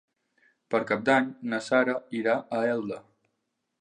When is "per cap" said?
0.75-1.03